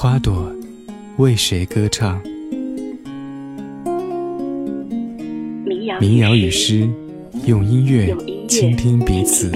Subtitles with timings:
[0.00, 0.48] 花朵
[1.16, 2.22] 为谁歌唱？
[5.98, 6.88] 民谣与诗，
[7.46, 8.16] 用音乐
[8.46, 9.50] 倾听彼此。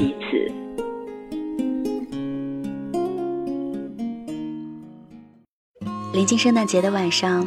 [6.12, 7.46] 临近圣诞节的晚上，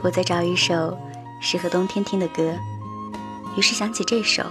[0.00, 0.96] 我在找一首
[1.40, 2.54] 适合冬天听的歌，
[3.58, 4.44] 于是想起这首。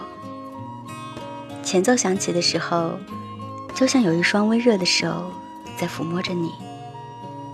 [1.63, 2.99] 前奏响起的时候，
[3.74, 5.32] 就像有一双温热的手
[5.77, 6.52] 在抚摸着你，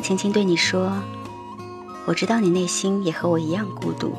[0.02, 0.92] 轻轻对你说
[2.06, 4.16] ：“我知道你内心也和我一样孤独。”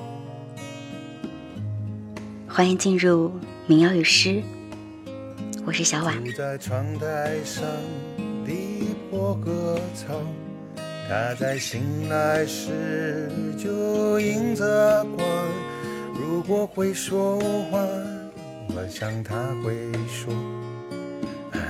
[2.48, 3.32] 欢迎进入
[3.66, 4.40] 民谣与诗，
[5.66, 6.16] 我是小婉。
[11.08, 15.26] 他在醒来时就迎着光，
[16.14, 17.38] 如果会说
[17.70, 17.80] 话，
[18.68, 19.74] 我想他会
[20.06, 20.32] 说，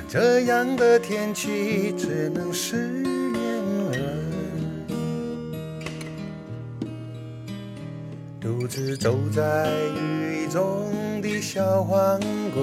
[0.06, 3.02] 这样的天气只能失
[8.62, 12.20] 独自走在雨中的小黄
[12.54, 12.60] 狗，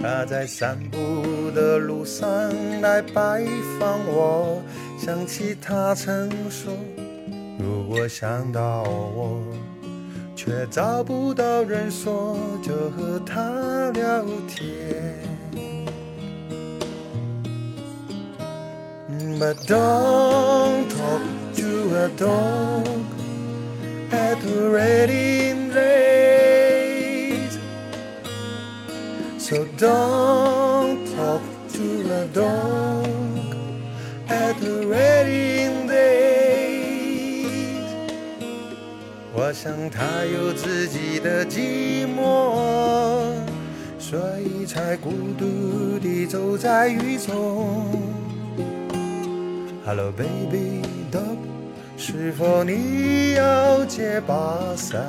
[0.00, 2.26] 它在散步的路上
[2.80, 3.44] 来拜
[3.78, 4.62] 访我。
[4.98, 6.72] 想起他曾说，
[7.58, 9.42] 如果想到我，
[10.34, 15.14] 却找不到人说，就和他聊天。
[19.38, 21.20] But dontdo
[24.12, 27.58] at the wedding race.
[29.38, 31.42] So don't talk
[31.72, 33.08] to the dog.
[34.60, 37.82] The wedding days，
[39.34, 43.34] 我想他有自己的寂寞，
[43.98, 47.90] 所以才孤独地走在雨中。
[49.84, 50.81] Hello baby
[52.01, 55.03] 是否你要借把伞？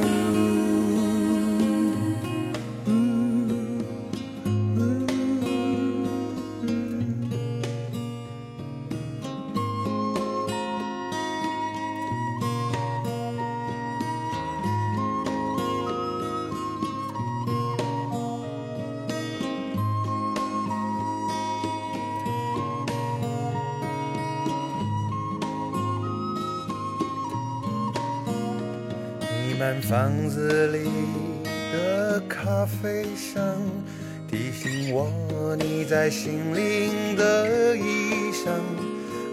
[36.12, 38.50] 心灵的衣裳，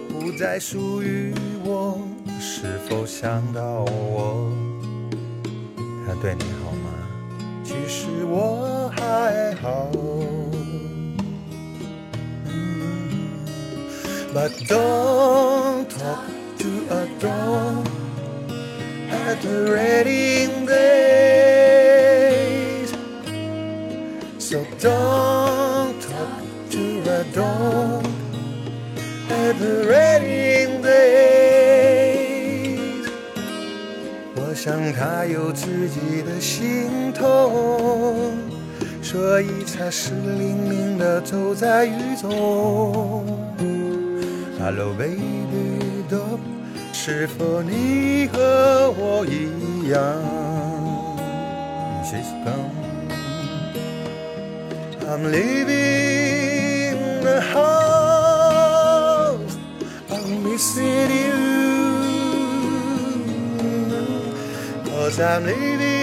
[0.10, 1.34] 不再属于
[1.66, 2.00] 我。
[2.40, 4.50] 是否想到我？
[6.08, 6.90] 他对你好吗？
[7.66, 9.92] 其实我还好。
[14.34, 15.19] But don't
[35.52, 38.34] 自己的心痛，
[39.02, 43.26] 所以才湿淋淋的走在雨中。
[44.60, 46.40] Hello, baby, dog.
[46.92, 50.02] 是否你和我一样
[52.04, 52.78] ？She's gone.
[55.08, 55.99] I'm leaving
[65.10, 65.99] Cause I'm leaving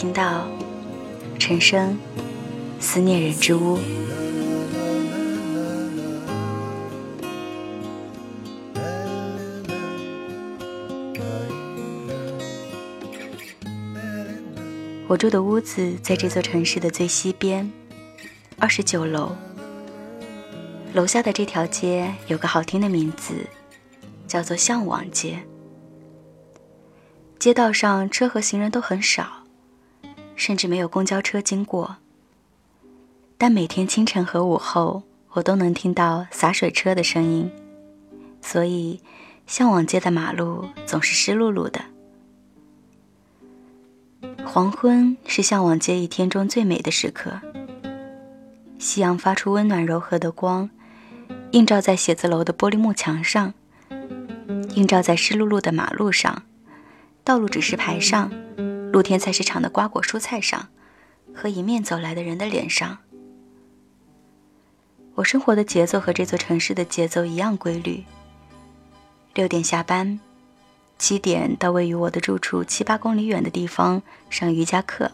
[0.00, 0.46] 听到
[1.40, 1.98] 陈升
[2.80, 3.76] 《思念人之屋》。
[15.08, 17.68] 我住的屋子在这座城市的最西边，
[18.56, 19.34] 二十九楼。
[20.94, 23.34] 楼下的这条街有个好听的名字，
[24.28, 25.40] 叫做向往街。
[27.40, 29.37] 街道上车和行人都很少，
[30.38, 31.96] 甚至没有公交车经过。
[33.36, 35.02] 但每天清晨和午后，
[35.32, 37.50] 我都能听到洒水车的声音，
[38.40, 39.00] 所以
[39.46, 41.84] 向往街的马路总是湿漉漉的。
[44.44, 47.40] 黄昏是向往街一天中最美的时刻。
[48.78, 50.70] 夕阳发出温暖柔和的光，
[51.50, 53.52] 映照在写字楼的玻璃幕墙上，
[54.74, 56.44] 映照在湿漉漉的马路上，
[57.22, 58.30] 道路指示牌上，
[58.98, 60.70] 露天菜市场的瓜果蔬菜上，
[61.32, 62.98] 和迎面走来的人的脸上。
[65.14, 68.02] 我生活的节奏和这座城市的节奏一样规律。
[69.34, 70.18] 六点下班。
[70.98, 75.12] 七点到位于我的住处七八公里远的地方上瑜伽课。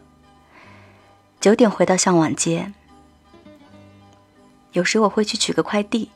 [1.39, 2.73] 九点回到向往街。
[4.73, 6.09] 有时我会去取个快递，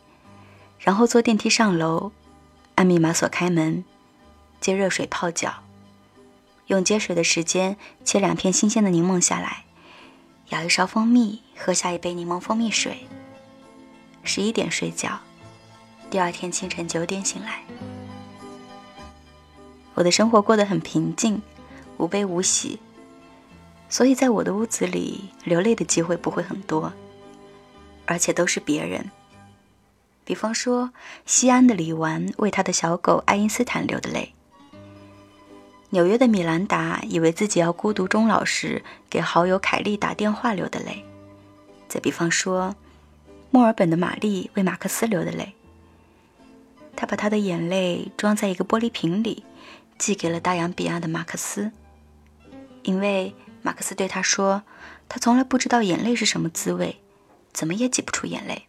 [0.79, 2.13] 然后坐电梯上楼，
[2.77, 3.85] 按密码锁开门，
[4.59, 5.63] 接热水泡脚，
[6.69, 9.65] 用接水的时间切两片新鲜的柠檬下来，
[10.51, 13.07] 舀一勺蜂蜜，喝下一杯柠檬蜂蜜水。
[14.23, 15.19] 十一点睡觉，
[16.11, 17.63] 第二天清晨九点醒来。
[19.95, 21.43] 我的生活过得很平静，
[21.97, 22.79] 无悲无喜，
[23.89, 26.93] 所以在我的屋子里流泪的机会不会很多，
[28.05, 29.11] 而且都是别人。
[30.27, 30.93] 比方说，
[31.25, 34.35] 西安的李纨为他的小狗爱因斯坦流的泪；
[35.91, 41.05] 纽约的米兰达以为自己要孤独终老时，给好友凯莉打电话流的泪；
[41.89, 42.77] 再比方说，
[43.51, 45.55] 墨尔本的玛丽为马克思流的泪。
[46.95, 49.45] 他把他的眼泪装在一个玻璃瓶里。
[49.99, 51.73] 寄给了大洋彼岸的马克思，
[52.85, 54.63] 因为马克思对他说
[55.11, 57.01] ：“他从来不知道眼泪是什么滋味，
[57.53, 58.69] 怎么也挤不出眼泪。”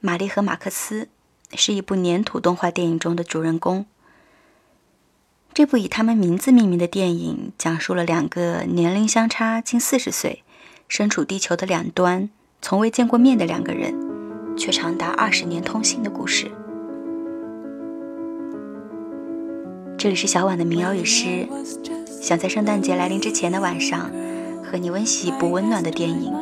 [0.00, 1.10] 玛丽和马克思
[1.56, 3.86] 是一部粘土动画电影中的主人公。
[5.54, 10.42] 这部以他们名字命名的电影，讲述了两个年龄相差近四十岁、
[10.86, 12.28] 身处地球的两端、
[12.60, 13.94] 从未见过面的两个人，
[14.56, 16.50] 却长达二十年通信的故事。
[19.96, 21.48] 这里是小婉的民谣与诗，
[22.20, 24.10] 想在圣诞节来临之前的晚上，
[24.62, 26.34] 和你温习一部温暖的电影，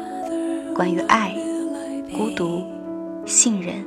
[0.75, 1.33] 关于爱、
[2.13, 2.65] 孤独、
[3.25, 3.87] 信任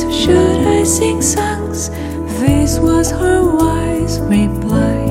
[0.00, 1.90] Should I sing songs?
[2.40, 5.04] This was her wise reply.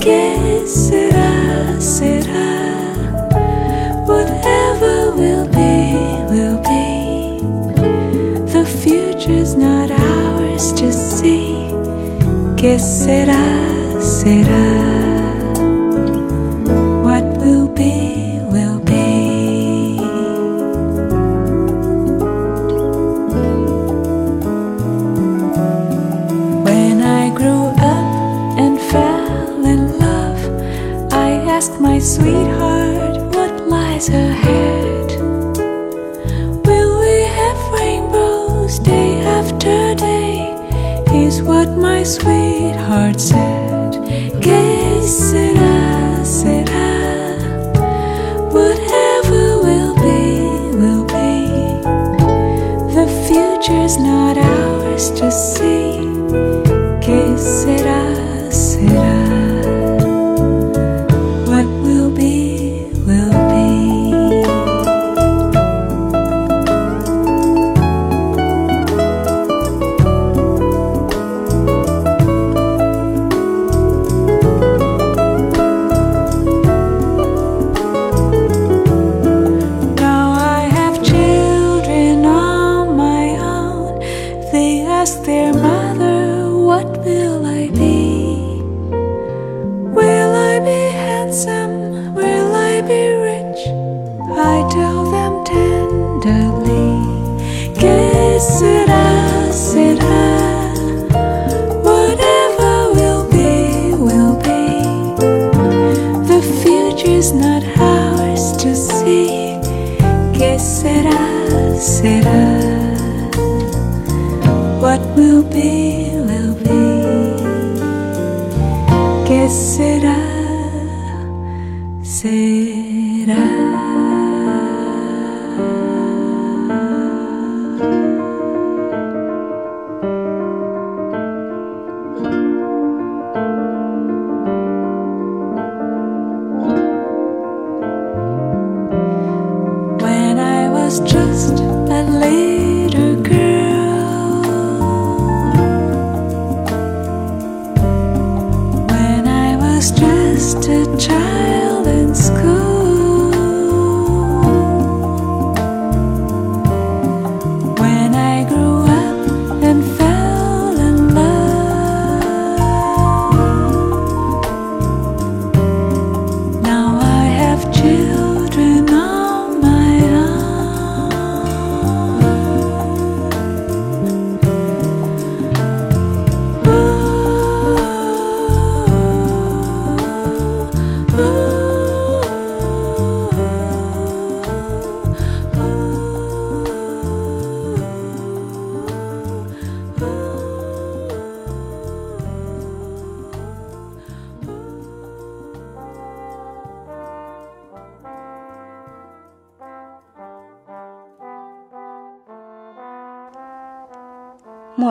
[0.00, 2.50] Que será, será.
[4.08, 5.94] Whatever will be,
[6.28, 7.38] will be.
[8.52, 11.70] The future's not ours to see.
[12.56, 13.46] Que será,
[14.00, 14.79] será.
[98.40, 99.89] será, será.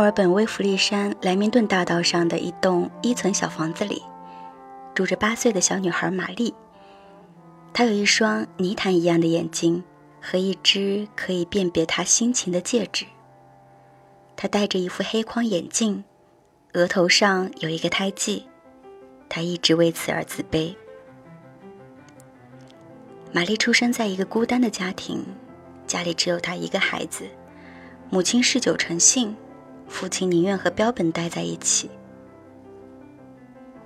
[0.10, 4.02] 尔本威弗利山莱明顿大道上的一栋一层小房子里，
[4.96, 6.52] 住着八岁的小女孩玛丽。
[7.72, 9.84] 她有一双泥潭一样的眼睛
[10.20, 13.06] 和一只可以辨别她心情的戒指。
[14.36, 16.04] 她戴着一副黑框眼镜，
[16.74, 18.48] 额头上有一个胎记，
[19.30, 20.74] 她一直为此而自卑。
[23.32, 25.24] 玛丽出生在一个孤单的家庭，
[25.86, 27.26] 家里只有她一个孩子，
[28.10, 29.36] 母亲嗜酒成性。
[29.90, 31.90] 父亲宁愿和标本待在一起。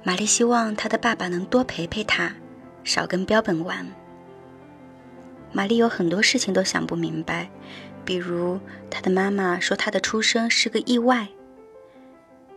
[0.04, 2.32] 玛丽希望她的爸爸能多陪陪她，
[2.84, 3.90] 少跟标本玩。
[5.54, 7.50] 玛丽有很多事情都想不明白，
[8.04, 11.30] 比如她的妈妈说她的出生是个意外。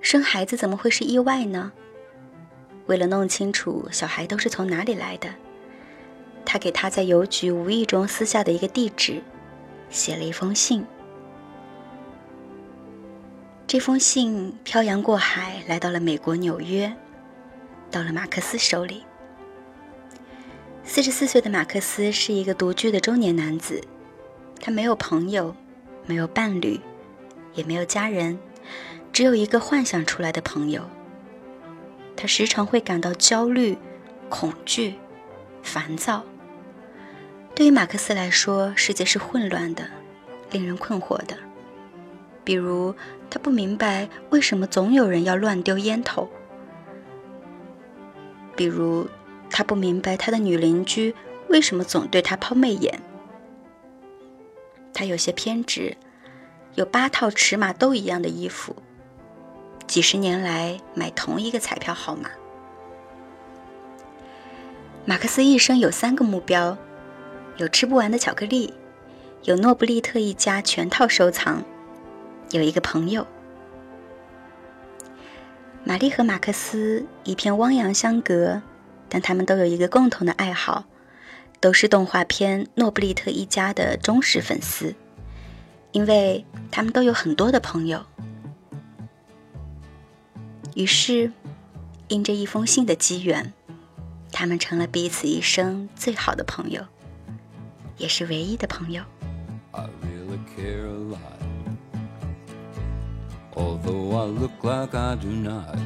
[0.01, 1.73] 生孩子怎么会是意外呢？
[2.87, 5.29] 为了弄清楚小孩都是从哪里来的，
[6.45, 9.23] 她给他在邮局无意中撕下的一个地址，
[9.89, 10.85] 写了一封信。
[13.67, 16.95] 这封信漂洋过海来到了美国纽约，
[17.91, 19.03] 到了马克思手里。
[20.85, 23.83] 四十四岁的马克思是一个独居的中年男子，
[24.61, 25.57] 他没有朋友，
[26.07, 26.81] 没有伴侣，
[27.55, 28.39] 也没有家人，
[29.13, 30.89] 只有一个幻想出来的朋友。
[32.15, 33.77] 他时常会感到焦虑、
[34.29, 34.95] 恐惧、
[35.65, 36.25] 烦躁。
[37.53, 39.89] 对于马克思来说，世界是混乱的，
[40.53, 41.37] 令人困惑的。
[42.47, 42.95] 比如，
[43.29, 46.29] 他不明白为什么总有人要乱丢烟头；
[48.55, 49.09] 比如，
[49.51, 51.13] 他不明白他的女邻居
[51.49, 53.03] 为什么总对他抛媚眼。
[54.95, 55.97] 他有些偏执，
[56.77, 58.77] 有八套尺码都一样的衣服，
[59.89, 62.31] 几十年来买同一个彩票号码。
[65.05, 66.79] 马克思一生有三个目标：
[67.57, 68.73] 有吃不完的巧克力，
[69.43, 71.65] 有诺布利特一家全套收藏。
[72.51, 73.27] 有一个朋友，
[75.85, 78.63] 玛丽和马克思一片汪洋相隔，
[79.09, 80.85] 但他们都有一个共同的爱好，
[81.61, 84.95] 都是动画片《诺布利特一家》的忠实粉丝，
[85.91, 88.05] 因为他们都有很多的朋友。
[90.77, 91.33] 于是，
[92.07, 93.53] 因着一封信的机缘，
[94.31, 96.85] 他们成了彼此一生最好的朋友，
[97.97, 99.03] 也是唯一的朋友。
[103.57, 105.79] Although I look like I do not.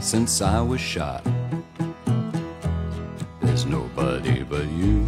[0.00, 1.24] Since I was shot,
[3.42, 5.06] there's nobody but you.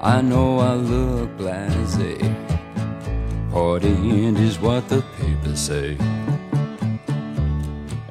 [0.00, 2.14] I know I look blasé.
[3.50, 5.96] Partying is what the papers say.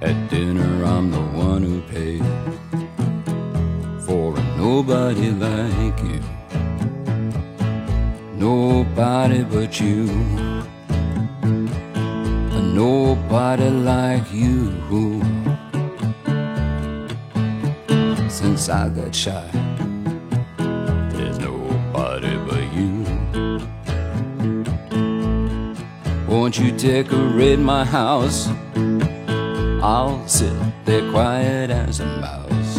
[0.02, 2.22] At dinner, I'm the one who pays
[4.06, 6.33] for a nobody like you
[8.44, 10.06] nobody but you.
[12.84, 14.54] Nobody like you.
[18.28, 19.50] Since I got shot,
[21.14, 22.94] there's nobody but you.
[26.28, 28.50] Won't you decorate my house?
[29.82, 32.72] I'll sit there quiet as a mouse.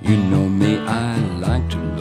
[0.00, 1.91] You know me, I like to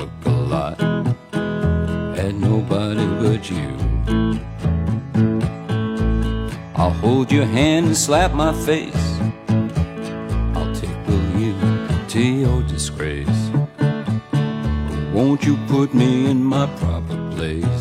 [3.41, 4.39] but you.
[7.01, 9.19] hold your hand and slap my face.
[10.55, 11.55] I'll tickle you
[12.09, 13.49] to your disgrace.
[15.13, 17.80] Won't you put me in my proper place?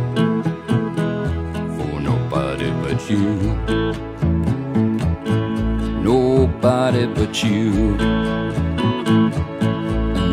[3.11, 3.25] you.
[6.01, 7.95] Nobody but you.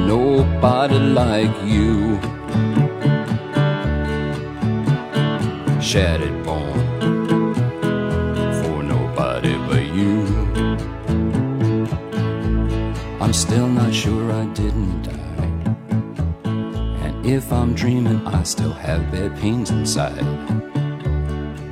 [0.07, 2.21] Nobody like you.
[5.81, 6.85] Shattered bone
[8.59, 10.17] for nobody but you.
[13.21, 15.51] I'm still not sure I didn't die.
[17.05, 20.58] And if I'm dreaming, I still have bad pains inside.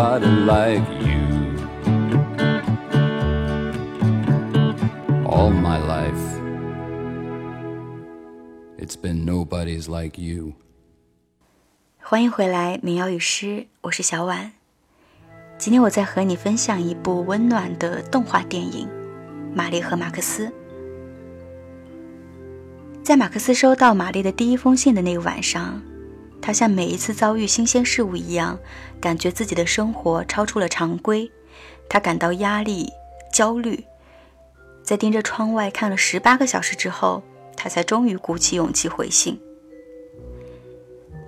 [0.00, 1.20] nobody like you.
[5.26, 6.40] All my life,
[8.78, 10.54] it's been nobody's like you.
[12.02, 14.52] 欢迎回来，民谣与诗，我是小婉。
[15.58, 18.88] 今天我在和你分享一部温暖的动画电影
[19.54, 20.46] 《玛丽和马克思》。
[23.02, 25.82] 在马克思收到玛丽的第一封信的那个晚上。
[26.42, 28.58] 他像每一次遭遇新鲜事物一样，
[29.00, 31.30] 感觉自己的生活超出了常规，
[31.88, 32.90] 他感到压力、
[33.32, 33.84] 焦虑。
[34.82, 37.22] 在盯着窗外看了十八个小时之后，
[37.56, 39.40] 他才终于鼓起勇气回信。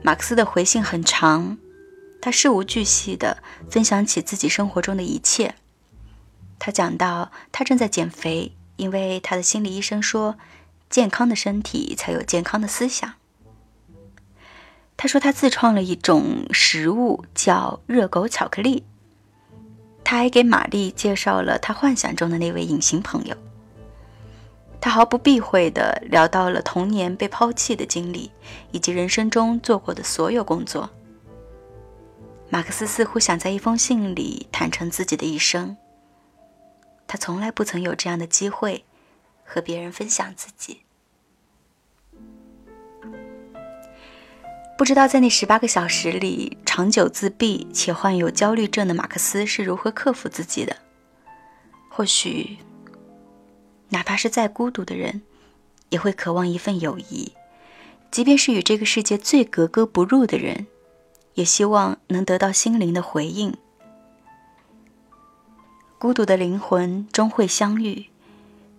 [0.03, 1.59] 马克思的回信很长，
[2.21, 3.39] 他事无巨细地
[3.71, 5.55] 分享起自己生活中的一切。
[6.59, 10.37] 他讲到，他正在减肥，因为他的心理医生说，
[10.89, 13.15] 健康的身体才有健康的思想。
[14.97, 18.85] 他说他自创了一种食物，叫热狗巧克力。
[20.05, 23.37] 他还给玛丽介绍了他幻想中的那位隐形朋友。
[24.81, 28.31] 他毫不避讳地聊到了童年被抛弃的经历，
[28.73, 30.91] 以及人生中做过的所有工作。
[32.51, 35.77] 马克思似乎想在一封信里坦诚自己的一生。
[37.07, 38.85] 他从来不曾有这样的机会，
[39.45, 40.83] 和别人分享自己。
[44.83, 50.77] 不知道在那十八个小时里，长久自闭且患有焦虑症的马克思是如何克服自己的。
[51.89, 52.59] 或许，
[53.91, 55.23] 哪怕是再孤独的人，
[55.91, 57.31] 也会渴望一份友谊；
[58.11, 60.67] 即便是与这个世界最格格不入的人，
[61.35, 63.55] 也希望能得到心灵的回应。
[66.01, 68.07] 孤独的灵魂终会相遇，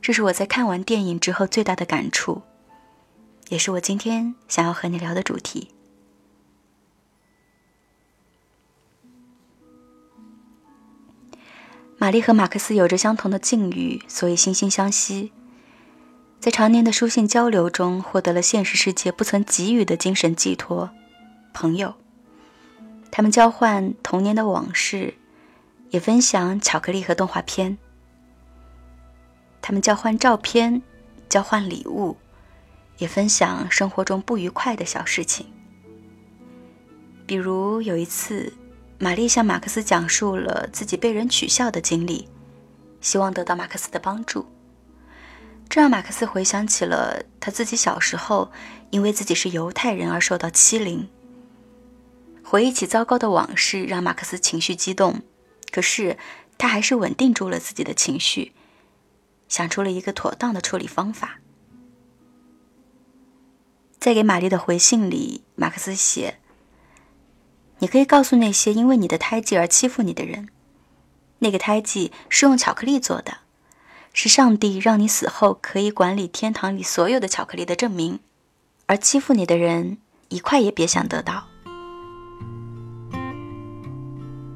[0.02, 2.42] 这是我在看完电影之后最大的感触，
[3.48, 5.73] 也是我今天想要和你聊的主题。
[12.04, 15.32] 玛丽和马克思有着相同的境遇，所以惺惺相惜。
[16.38, 20.90] 在常年的书信交流中，获得了现实世界不曾给予的精神寄托——
[21.56, 21.96] 朋友。
[23.10, 25.14] 他们交换童年的往事，
[25.92, 27.78] 也分享巧克力和动画片。
[29.62, 30.82] 他们交换照片，
[31.30, 32.18] 交换礼物，
[32.98, 35.46] 也分享生活中不愉快的小事情。
[37.26, 38.52] 比如有一次。
[39.04, 42.30] 玛丽向马克思讲述了自己被人取笑的经历，
[43.02, 44.46] 希望得到马克思的帮助。
[45.68, 48.50] 这让马克思回想起了他自己小时候
[48.92, 51.10] 因为自己是犹太人而受到欺凌。
[52.46, 55.22] 回忆起糟糕的往事，让马克思情绪激动，
[55.70, 56.18] 可是
[56.58, 58.54] 他还是稳定住了自己的情绪，
[59.50, 61.42] 想出了一个妥当的处理方法。
[64.00, 66.40] 在给玛丽的回信里，马克思写
[67.84, 70.48] ：“你可以告诉那些因为你的胎记而欺负你的人，
[71.40, 73.40] 那个胎记是用巧克力做的，
[74.14, 78.22] 是上帝让你死后可以管理天堂里所有的巧克力的证明。
[78.86, 79.98] 而欺负你的人，
[80.30, 81.44] 一块也别想得到。”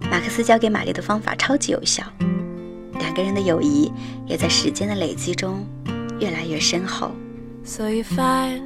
[0.09, 2.05] 马克思教给玛丽的方法超级有效，
[2.93, 3.91] 两个人的友谊
[4.25, 5.67] 也在时间的累积中
[6.21, 7.11] 越来越深厚。
[7.65, 8.61] So you find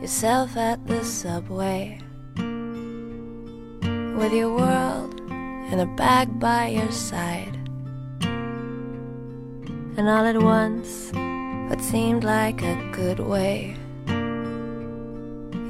[0.00, 1.98] yourself at the subway
[4.20, 5.18] with your world
[5.72, 7.56] in a bag by your side,
[9.96, 11.10] and all at once,
[11.70, 13.74] what seemed like a good way,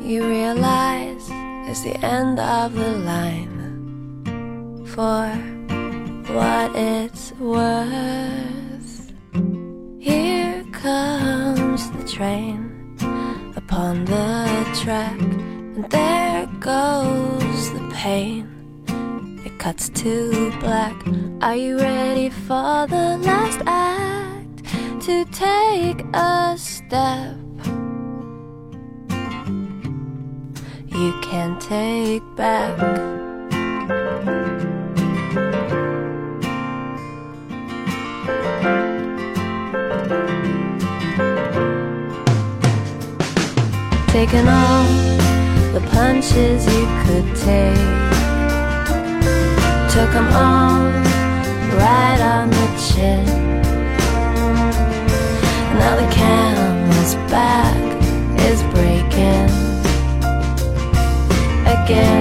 [0.03, 1.31] you realize
[1.71, 3.55] is the end of the line
[4.85, 5.29] for
[6.35, 9.13] what it's worth.
[10.01, 12.97] Here comes the train
[13.55, 15.50] upon the track, and
[15.89, 18.47] there goes the pain.
[19.45, 20.95] It cuts to black.
[21.41, 24.65] Are you ready for the last act?
[25.07, 27.37] To take a step
[30.89, 32.77] you can take back.
[44.13, 45.20] taken all
[45.81, 47.77] the punches you could take.
[49.91, 50.91] Took them all
[51.77, 53.25] right on the chin.
[55.79, 57.77] Now the camel's back
[58.41, 59.51] is breaking
[61.67, 62.20] again, again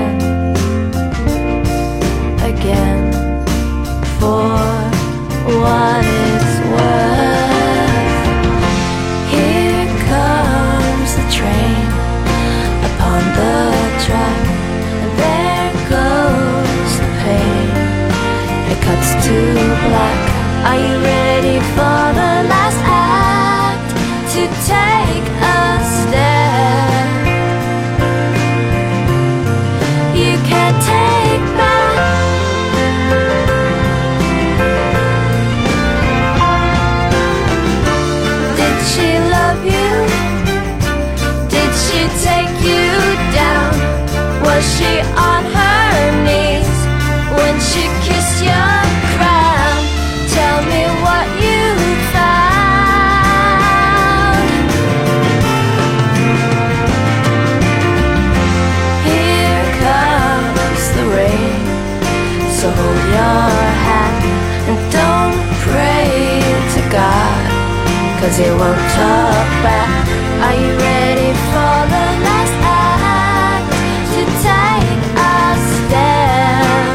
[68.30, 70.08] cause he won't talk back.
[70.46, 73.72] Are you ready for the last act?
[74.13, 76.94] To take a step.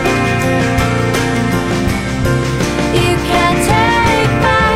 [2.94, 4.74] You can't take back,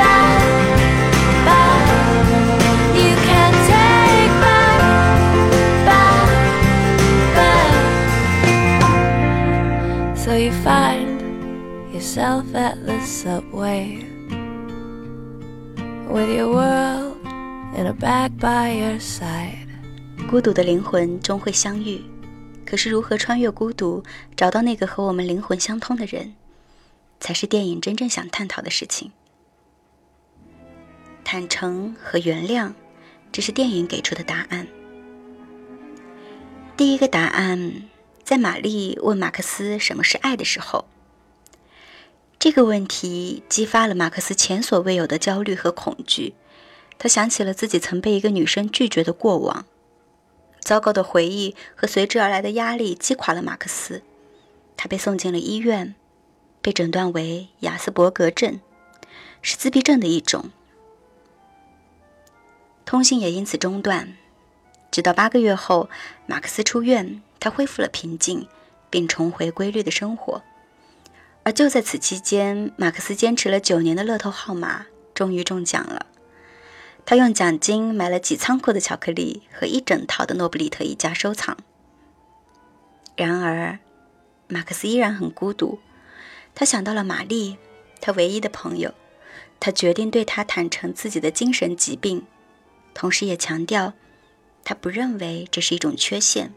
[0.00, 0.42] back,
[1.46, 1.86] back.
[2.96, 4.80] You can't take back,
[5.86, 6.28] back,
[7.36, 7.72] back.
[10.18, 11.08] So you find
[11.94, 14.15] yourself at the subway
[16.16, 17.18] with your world
[17.76, 19.68] in a bag by your side.
[20.30, 22.00] 孤独的灵魂终会相遇，
[22.64, 24.02] 可是如何穿越孤独，
[24.34, 26.34] 找到那个和我们灵魂相通的人，
[27.20, 29.12] 才是电影真正想探讨的事情。
[31.22, 32.72] 坦诚和原谅，
[33.30, 34.66] 这是电影给出的答案。
[36.78, 37.82] 第一个答案，
[38.24, 40.86] 在玛丽问马克思什么是爱的时候，
[42.38, 46.34] 这个问题激发了马克思前所未有的焦虑和恐惧。
[46.98, 49.66] 他想起了自己曾被一个女生拒绝的过往，
[50.60, 54.02] 糟糕的回忆和随之而来的压力击垮了马克思。
[54.76, 55.94] 他被送进了医院，
[56.62, 58.60] 被诊断为雅斯伯格症，
[59.42, 60.50] 是自闭症的一种。
[62.84, 64.16] 通信也因此中断。
[64.90, 65.90] 直到八个月后，
[66.26, 68.48] 马克思出院，他恢复了平静，
[68.88, 70.42] 并重回规律的生活。
[71.46, 76.06] 而就在此期间，马克思坚持了九年的乐透号码终于中奖了。
[77.04, 81.56] 他用奖金买了几仓库的巧克力和一整套的诺布里特一家收藏。
[83.14, 83.78] 然而，
[84.48, 85.78] 马克思依然很孤独。
[86.52, 87.58] 他想到了玛丽，
[88.00, 88.92] 他唯一的朋友。
[89.60, 92.26] 他决定对她坦诚自己的精神疾病，
[92.92, 93.92] 同时也强调，
[94.64, 96.52] 他不认为这是一种缺陷。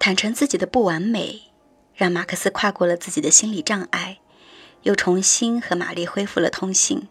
[0.00, 1.49] 坦诚自己的不完美，
[2.00, 4.20] 让马克思跨过了自己的心理障碍，
[4.84, 7.06] 又重新和玛丽恢复了通信。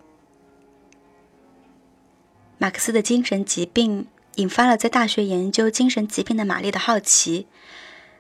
[2.58, 7.45] 马克思的精神疾病引发了在大学研究精神疾病的玛丽的好奇，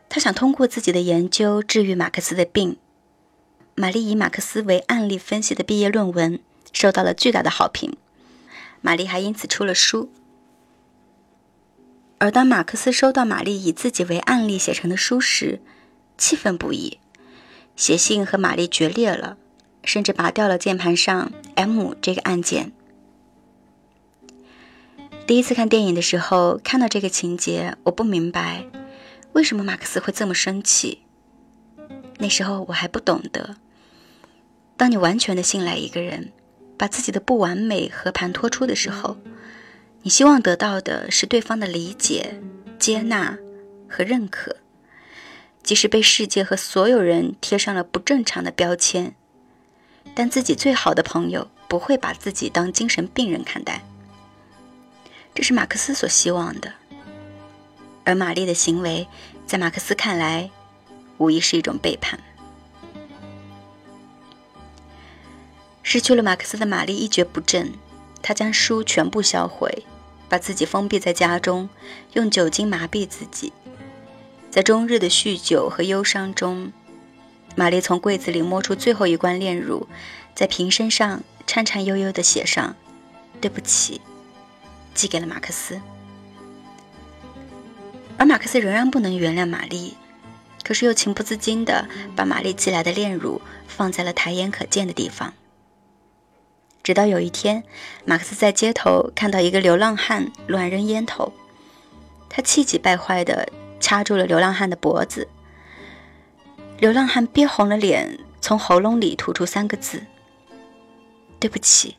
[0.09, 2.77] 她想通过自己的研究治愈马克思的病。
[3.73, 6.39] 玛丽以马克思为案例分析的毕业论文
[6.71, 7.97] 受到了巨大的好评，
[8.81, 10.11] 玛丽还因此出了书。
[12.19, 15.59] 而当马克思收到玛丽以自己为案例写成的书时，
[16.19, 16.99] 气愤不已，
[17.75, 19.37] 写信和玛丽决裂了，
[19.83, 22.71] 甚至拔掉了键盘上 M 这个按键。
[25.25, 28.65] 第一次看电影的时候，看到这个情节，我不明白
[29.33, 30.99] 为什么马克思会这么生气。
[32.17, 33.55] 那时候我还不懂得，
[34.75, 36.33] 当你完全的信赖一个人，
[36.77, 39.17] 把自己的不完美和盘托出的时候。
[40.01, 42.41] 你希望得到的是对方的理解、
[42.77, 43.37] 接纳
[43.89, 44.55] 和认可，
[45.69, 49.13] 即使被世界和所有人贴上了不正常的标签，
[50.15, 53.85] 但自己最好的朋友不会把自己当精神病人看待。
[55.35, 56.73] 这是马克思所希望的，
[58.03, 59.07] 而玛丽的行为
[59.45, 60.49] 在马克思看来，
[61.19, 62.19] 无疑是一种背叛。
[65.83, 67.73] 失去了马克思的玛丽一蹶不振。
[68.23, 69.85] 她将书全部销毁，
[70.27, 71.69] 把自己封闭在家中，
[72.13, 73.53] 用酒精麻痹自己。
[74.51, 76.73] 在终日的酗酒和忧伤中，
[77.55, 79.87] 玛丽从柜子里摸出最后一罐炼乳，
[80.33, 82.75] 在瓶身上颤颤悠悠地写上
[83.39, 84.01] ：“对不起，
[84.93, 85.79] 寄给了马克思。”
[88.17, 89.95] 而马克思仍然不能原谅玛丽，
[90.63, 95.33] 可是又情不自禁地把玛丽寄来的炼乳放在了抬眼可见的地方。
[96.81, 97.63] 直到有一天，
[98.03, 101.31] 马克思在街头看到一个流浪汉乱扔烟头，
[102.27, 103.47] 他气急败坏地
[103.79, 105.27] 掐住了流浪汉的脖子。
[106.77, 110.03] 流浪汉憋红了脸，从喉咙里吐出三个字
[111.39, 111.97] ：“对不起。”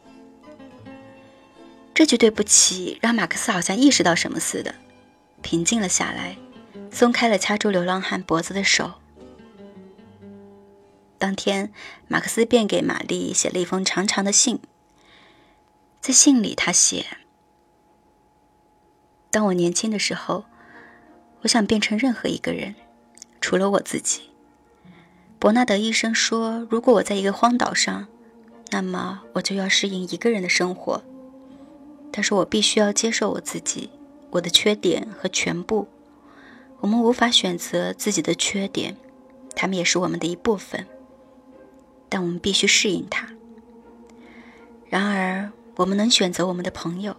[1.93, 4.75] 这句“对不起”让马克思好像意识到什么似的，
[5.43, 6.39] 平静了下来，
[6.91, 8.95] 松开了掐住流浪汉脖子的手。
[11.19, 11.71] 当天，
[12.09, 14.61] 马克思便给玛丽写了一封长长的信。
[16.01, 17.05] 在信里，他写
[19.31, 20.47] ：“当我年轻的时候，
[21.43, 22.75] 我想变成任何一个人，
[23.41, 24.31] 除了我自己。
[25.39, 28.07] 伯纳德医生说，如果我在一个荒岛上，
[28.71, 31.03] 那么我就要适应一个人的生活。
[32.13, 33.91] 他说我必须要接受我自己，
[34.31, 35.89] 我的缺点和全部。
[36.81, 38.97] 我们无法选择自己的缺点，
[39.55, 40.87] 他们也是我们的一部分，
[42.09, 43.29] 但我们必须适应它。
[44.89, 47.17] 然而。”我们能选择我们的朋友，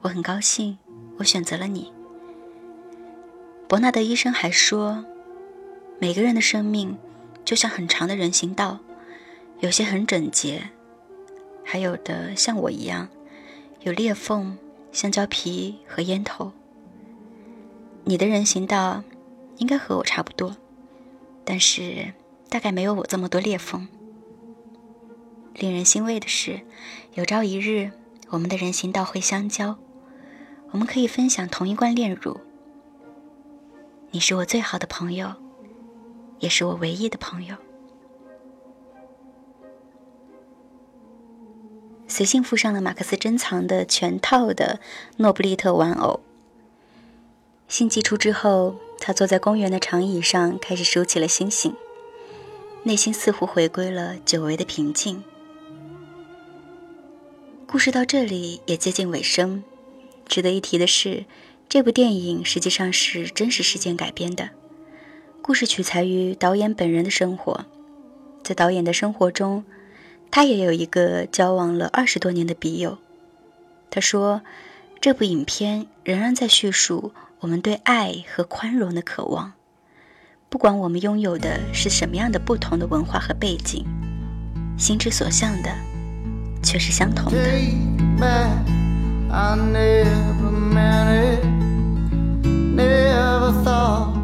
[0.00, 0.78] 我很高兴，
[1.18, 1.92] 我选择了你。
[3.68, 5.04] 伯纳德医生还说，
[5.98, 6.96] 每个人的生命
[7.44, 8.78] 就像很长的人行道，
[9.60, 10.70] 有些很整洁，
[11.62, 13.10] 还有的像我一样，
[13.82, 14.56] 有裂缝、
[14.90, 16.52] 香蕉皮和烟头。
[18.04, 19.04] 你的人行道
[19.58, 20.56] 应该和我差不多，
[21.44, 22.14] 但是
[22.48, 23.86] 大概没有我这么多裂缝。
[25.52, 26.62] 令人欣慰的是，
[27.12, 27.90] 有朝一日，
[28.30, 29.76] 我们的人行道会相交，
[30.70, 32.40] 我们可以分享同一罐炼乳。
[34.10, 35.34] 你是我最好的朋友，
[36.38, 37.56] 也是我唯一的朋友。
[42.06, 44.80] 随信附上了马克思珍藏的全套的
[45.18, 46.20] 诺布利特玩偶。
[47.68, 51.76] 信寄出之后，他坐在公园的长椅上，开始数起了星星，
[52.84, 55.22] 内心似乎回归了久违的平静。
[57.66, 59.62] 故事到这里也接近尾声。
[60.24, 61.24] 值得一提的是，
[61.68, 64.48] 这部电影实际上是真实事件改编的。
[65.42, 67.66] 故事取材于导演本人的生活。
[68.42, 69.64] 在导演的生活中，
[70.30, 72.96] 他也有一个交往了二十多年的笔友。
[73.90, 74.40] 他说，
[75.00, 79.52] 这部影片仍然在叙述我们对爱和宽容的渴望，
[80.48, 83.84] 不管我们拥有的是什么样的不同的文化和背景，
[84.78, 85.70] 心之所向的。
[86.62, 87.38] 却是相同的。
[89.30, 91.44] I never meant it,
[92.44, 94.14] never thought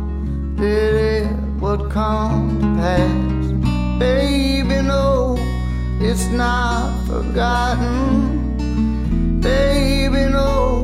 [0.57, 1.27] that it
[1.61, 3.53] would come to pass.
[3.99, 5.37] Baby, no,
[6.01, 8.51] it's not forgotten.
[9.41, 10.84] Baby, no.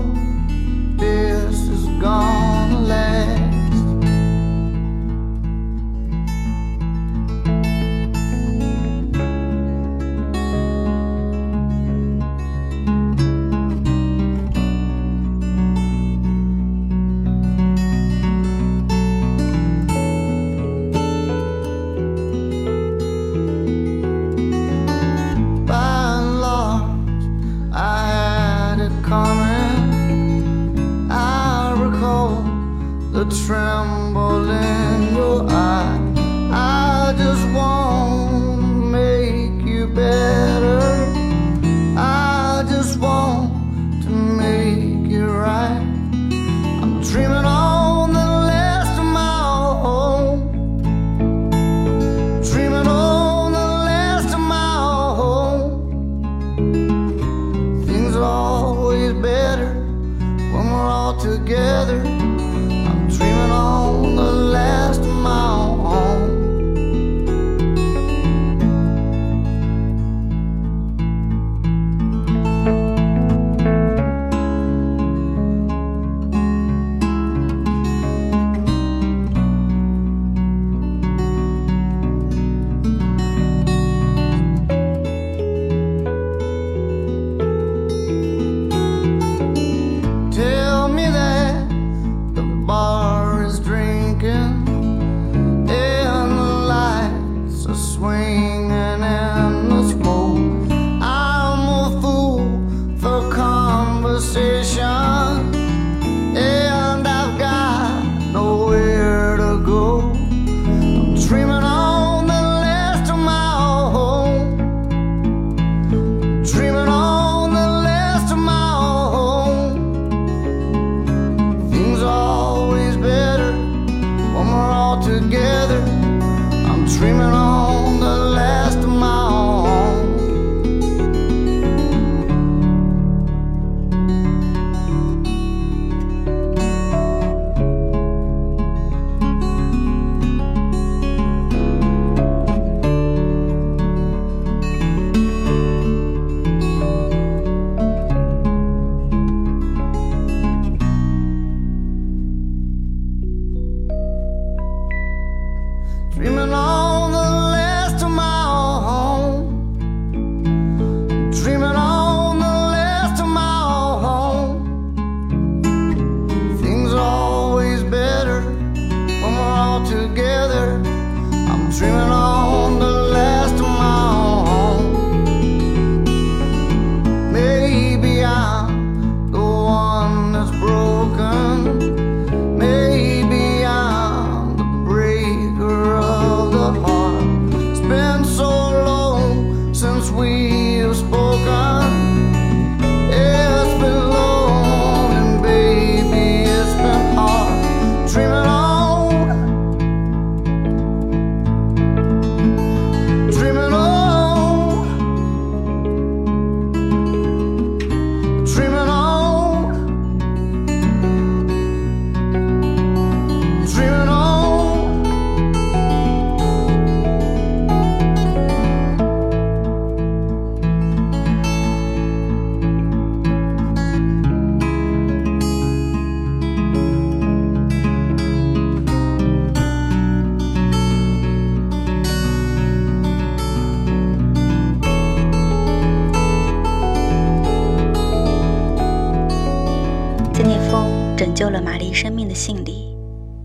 [241.17, 242.97] 拯救了玛丽生命的信里，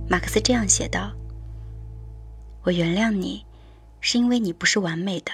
[0.10, 1.12] 马克思这样写道
[2.64, 3.46] ：“我原谅你，
[4.00, 5.32] 是因为你不是完美的，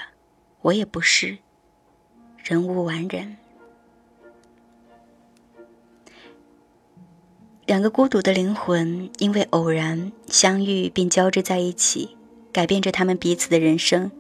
[0.62, 1.38] 我也不是。
[2.44, 3.38] 人无完人。
[7.68, 12.18] 两个孤独的灵魂因为偶然相遇并交织在一起，
[12.52, 14.12] 改变着他们彼此的人生。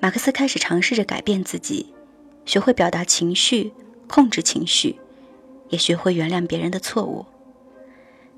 [0.00, 1.94] 马克思开始尝试着改变自己，
[2.44, 3.72] 学会表达情绪，
[4.06, 4.96] 控制情绪。”
[5.68, 7.26] 也学会原谅别人的错误。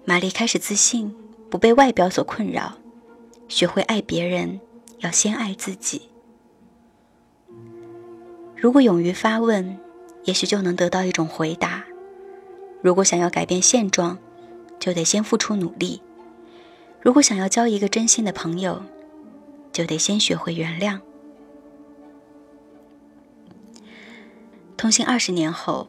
[0.05, 1.14] 玛丽开始自信，
[1.51, 2.74] 不被外表所困扰，
[3.49, 4.61] 学会爱别人，
[5.01, 6.09] 要先爱自己。
[8.57, 9.79] 如果勇于发问，
[10.24, 11.85] 也许就能得到一种回答。
[12.81, 14.18] 如果想要改变现状，
[14.79, 16.01] 就得先付出努力。
[17.03, 18.83] 如果想要交一个真心的朋友，
[19.72, 21.01] 就得先学会原谅。
[24.76, 25.89] 同行二十年后。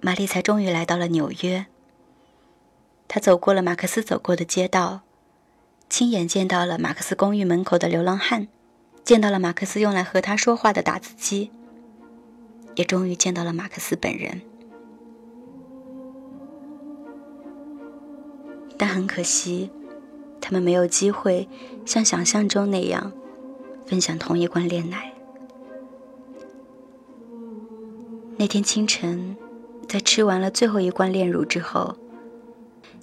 [0.00, 1.66] 玛丽才终于来到了纽约。
[3.06, 5.00] 她走过了马克思走过的街道，
[5.88, 8.48] 亲眼见到了马克思公寓门口的流浪汉，
[9.04, 11.50] 见到了马克思用来和他说话的打字机，
[12.76, 14.40] 也终于见到了马克思本人。
[18.78, 19.70] 但很可惜，
[20.40, 21.48] 他们没有机会
[21.84, 23.12] 像想象中那样
[23.86, 25.12] 分享同一罐炼奶。
[28.38, 29.36] 那天清晨。
[29.90, 31.96] 在吃完了最后一罐炼乳之后，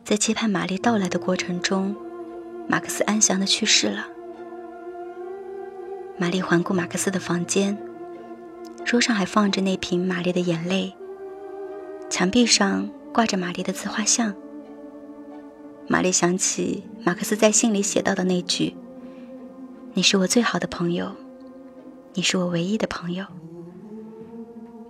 [0.05, 1.93] 在期盼玛丽到来的过程中，
[2.65, 4.07] 马克思安详的去世了。
[6.17, 7.77] 玛丽环顾马克思的房间，
[8.85, 10.95] 桌上还放着那瓶玛丽的眼泪，
[12.09, 14.33] 墙壁上挂着玛丽的自画像。
[15.89, 18.77] 玛丽想起马克思在信里写到的那句
[19.93, 21.11] ：“你是我最好的朋友，
[22.13, 23.25] 你是我唯一的朋友。”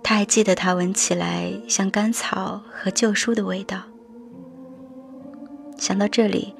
[0.08, 3.82] 他还记得他闻起来像干草和旧书的味道。
[5.76, 6.54] 想到这里，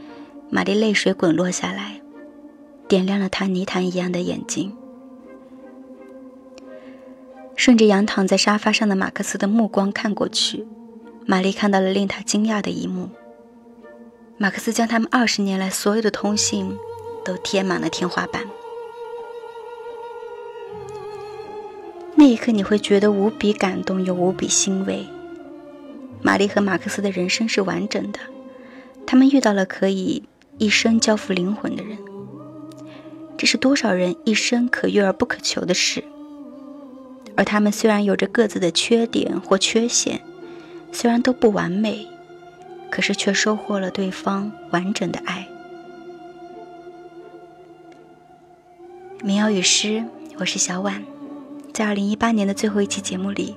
[0.50, 2.02] 玛丽泪水滚落下来，
[2.86, 4.76] 点亮了她泥潭一样的眼睛。
[7.56, 10.66] 顺着仰躺在沙发上的马克思的目光看过去，
[11.24, 13.08] 玛丽看到了令她惊讶的一幕：
[14.36, 16.76] 马克思将他们二十年来所有的通信
[17.24, 18.44] 都贴满了天花板。
[22.18, 25.06] 那一刻，你会觉得无比感动又无比欣慰。
[26.20, 28.18] 玛丽和马克思的人生是完整的。
[29.06, 30.24] 他们遇到了可以
[30.58, 31.96] 一生交付灵魂的人，
[33.36, 36.02] 这是多少人一生可遇而不可求的事。
[37.36, 40.20] 而他们虽然有着各自的缺点或缺陷，
[40.90, 42.08] 虽然都不完美，
[42.90, 45.46] 可是却收获了对方完整的爱。
[49.22, 50.04] 民谣与诗，
[50.38, 51.04] 我是小婉。
[51.78, 53.56] 在二零一八年的最后一期节目里，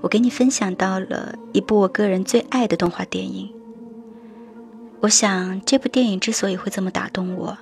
[0.00, 3.54] 我给你分享到了一部我个人最爱的动画电影。
[4.98, 7.56] 我想，这部电影之所以会这么打动我，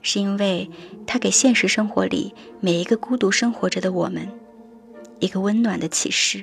[0.00, 0.70] 是因为
[1.06, 4.26] 它给现实生活里每一个孤独生活着的我们
[5.20, 6.42] 一个温暖的启示。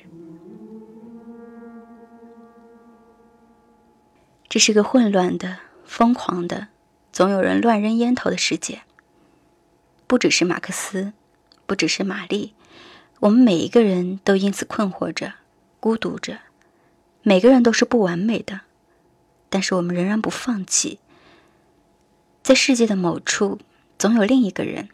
[4.48, 6.68] 这是个混乱的、疯狂的，
[7.12, 8.84] 总有人乱扔烟头的世界。
[10.06, 11.14] 不只是马克思，
[11.66, 12.54] 不只是玛丽，
[13.24, 15.36] 我们每一个人都因此困惑着、
[15.80, 16.40] 孤独着。
[17.22, 18.62] 每个人都是不完美的。
[19.50, 21.00] 但是我们仍然不放弃，
[22.42, 23.60] 在世界的某处，
[23.98, 24.90] 总有另一个人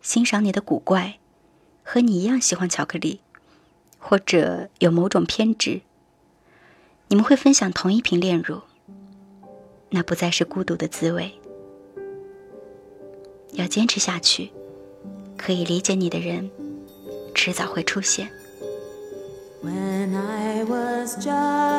[0.00, 1.20] 欣赏你的古怪，
[1.84, 3.20] 和你一样喜欢巧克力，
[3.96, 5.82] 或者有某种偏执。
[7.06, 8.62] 你们会分享同一瓶炼乳，
[9.90, 11.38] 那不再是孤独的滋味。
[13.52, 14.50] 要坚持下去，
[15.36, 16.50] 可以理解你的人，
[17.34, 18.28] 迟早会出现。
[19.62, 21.71] When I was just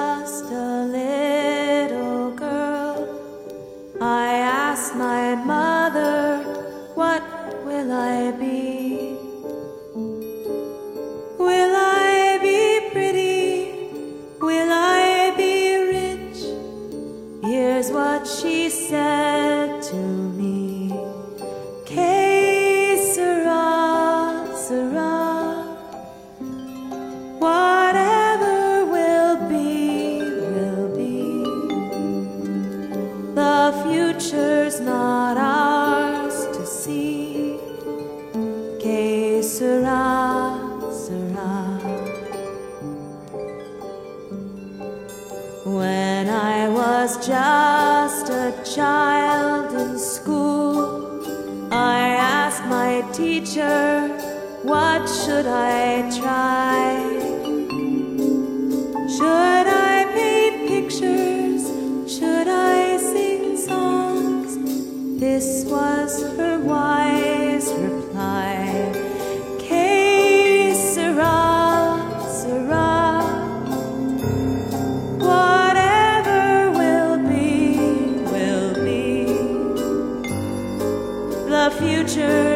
[81.79, 82.52] future.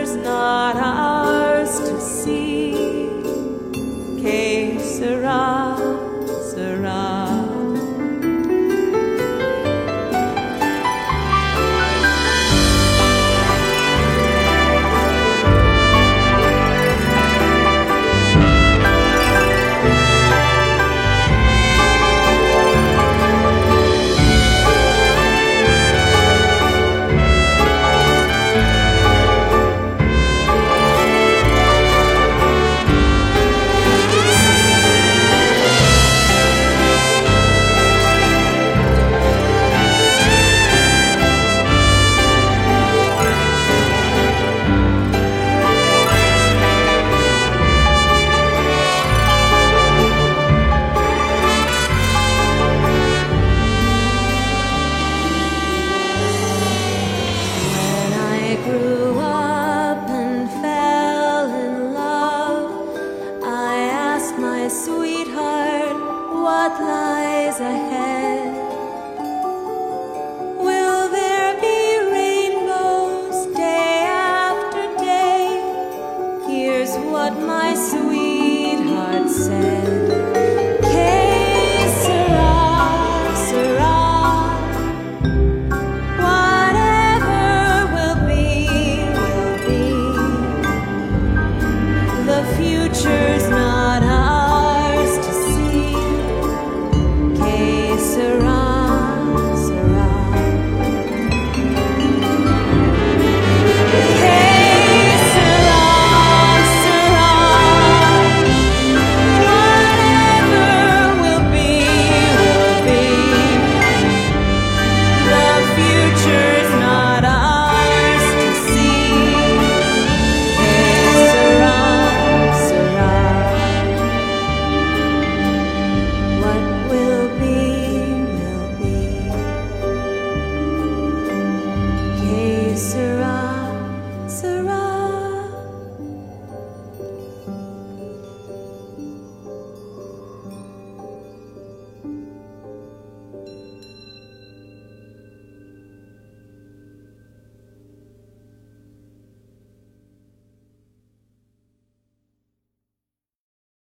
[77.30, 80.47] what my sweetheart said.